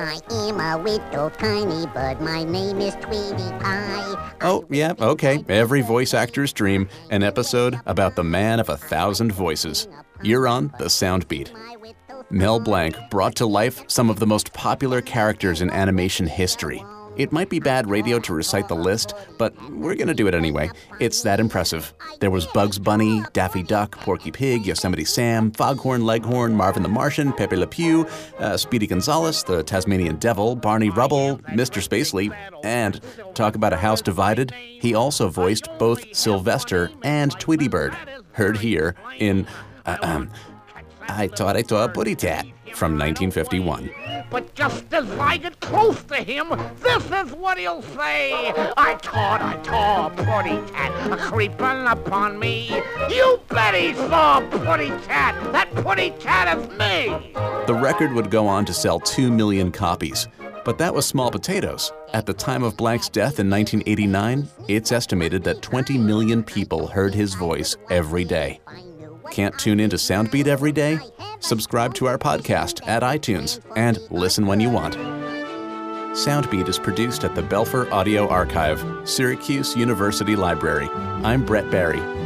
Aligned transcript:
I 0.00 0.18
am 0.30 0.60
a 0.60 0.76
little 0.82 1.30
tiny 1.30 1.86
bird. 1.88 2.20
My 2.20 2.44
name 2.44 2.80
is 2.80 2.94
Tweety 2.96 3.50
Pie. 3.60 4.32
Oh, 4.40 4.64
yeah, 4.70 4.94
okay. 5.00 5.44
Every 5.48 5.80
voice 5.82 6.14
actor's 6.14 6.52
dream, 6.52 6.88
an 7.10 7.22
episode 7.22 7.80
about 7.86 8.14
the 8.16 8.24
man 8.24 8.60
of 8.60 8.68
a 8.68 8.76
thousand 8.76 9.32
voices. 9.32 9.88
You're 10.22 10.48
on 10.48 10.72
The 10.78 10.86
Soundbeat. 10.86 11.50
Mel 12.30 12.60
Blanc 12.60 12.96
brought 13.10 13.34
to 13.36 13.46
life 13.46 13.84
some 13.86 14.10
of 14.10 14.18
the 14.18 14.26
most 14.26 14.52
popular 14.52 15.00
characters 15.00 15.60
in 15.60 15.70
animation 15.70 16.26
history. 16.26 16.82
It 17.16 17.32
might 17.32 17.48
be 17.48 17.60
bad 17.60 17.88
radio 17.88 18.18
to 18.20 18.34
recite 18.34 18.68
the 18.68 18.74
list, 18.74 19.14
but 19.38 19.54
we're 19.70 19.94
going 19.94 20.08
to 20.08 20.14
do 20.14 20.26
it 20.26 20.34
anyway. 20.34 20.70
It's 21.00 21.22
that 21.22 21.38
impressive. 21.38 21.94
There 22.20 22.30
was 22.30 22.46
Bugs 22.46 22.78
Bunny, 22.78 23.22
Daffy 23.32 23.62
Duck, 23.62 23.92
Porky 23.98 24.30
Pig, 24.30 24.66
Yosemite 24.66 25.04
Sam, 25.04 25.52
Foghorn 25.52 26.04
Leghorn, 26.04 26.54
Marvin 26.54 26.82
the 26.82 26.88
Martian, 26.88 27.32
Pepe 27.32 27.56
Le 27.56 27.66
Pew, 27.66 28.06
uh, 28.38 28.56
Speedy 28.56 28.86
Gonzales, 28.86 29.44
the 29.44 29.62
Tasmanian 29.62 30.16
Devil, 30.16 30.56
Barney 30.56 30.90
Rubble, 30.90 31.38
Mr. 31.50 31.82
Spacely, 31.86 32.34
and 32.64 33.00
talk 33.34 33.54
about 33.54 33.72
a 33.72 33.76
house 33.76 34.02
divided, 34.02 34.52
he 34.52 34.94
also 34.94 35.28
voiced 35.28 35.68
both 35.78 36.04
Sylvester 36.14 36.90
and 37.02 37.32
Tweety 37.38 37.68
Bird. 37.68 37.96
Heard 38.32 38.56
here 38.56 38.96
in 39.18 39.46
uh, 39.86 39.98
um, 40.02 40.30
I 41.08 41.28
Thought 41.28 41.56
I 41.56 41.62
Saw 41.62 41.84
a 41.84 41.88
Putty 41.88 42.14
Tat 42.16 42.46
from 42.74 42.98
1951. 42.98 43.90
But 44.30 44.54
just 44.54 44.92
as 44.92 45.10
I 45.12 45.36
get 45.36 45.60
close 45.60 46.02
to 46.04 46.16
him, 46.16 46.48
this 46.80 47.04
is 47.04 47.32
what 47.34 47.58
he'll 47.58 47.82
say. 47.82 48.52
I 48.76 48.98
caught, 49.02 49.40
I 49.40 49.54
a 50.06 50.10
putty 50.10 50.72
cat 50.72 51.12
a 51.12 51.16
creeping 51.16 51.86
upon 51.86 52.38
me. 52.38 52.82
You 53.08 53.40
bet 53.48 53.74
he 53.74 53.94
saw 53.94 54.38
a 54.38 54.58
putty 54.58 54.88
cat. 55.06 55.34
That 55.52 55.72
putty 55.76 56.10
cat 56.10 56.58
is 56.58 56.68
me. 56.70 57.32
The 57.66 57.74
record 57.74 58.12
would 58.12 58.30
go 58.30 58.46
on 58.46 58.64
to 58.66 58.74
sell 58.74 59.00
2 59.00 59.30
million 59.30 59.70
copies. 59.70 60.28
But 60.64 60.78
that 60.78 60.94
was 60.94 61.04
small 61.04 61.30
potatoes. 61.30 61.92
At 62.14 62.24
the 62.24 62.32
time 62.32 62.62
of 62.62 62.76
Blanc's 62.76 63.08
death 63.08 63.38
in 63.38 63.50
1989, 63.50 64.48
it's 64.66 64.92
estimated 64.92 65.44
that 65.44 65.60
20 65.60 65.98
million 65.98 66.42
people 66.42 66.86
heard 66.86 67.14
his 67.14 67.34
voice 67.34 67.76
every 67.90 68.24
day. 68.24 68.60
Can't 69.34 69.58
tune 69.58 69.80
into 69.80 69.96
Soundbeat 69.96 70.46
every 70.46 70.70
day? 70.70 70.96
Subscribe 71.40 71.92
to 71.94 72.06
our 72.06 72.16
podcast 72.16 72.86
at 72.86 73.02
iTunes 73.02 73.60
and 73.74 73.98
listen 74.12 74.46
when 74.46 74.60
you 74.60 74.70
want. 74.70 74.94
Soundbeat 76.14 76.68
is 76.68 76.78
produced 76.78 77.24
at 77.24 77.34
the 77.34 77.42
Belfer 77.42 77.90
Audio 77.90 78.28
Archive, 78.28 78.80
Syracuse 79.02 79.74
University 79.74 80.36
Library. 80.36 80.88
I'm 81.24 81.44
Brett 81.44 81.68
Barry. 81.72 82.23